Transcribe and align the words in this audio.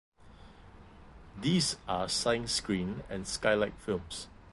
These 1.39 1.77
are 1.87 2.09
Sine 2.09 2.47
Screen 2.47 3.03
and 3.07 3.27
Skylight 3.27 3.75
Films. 3.77 4.29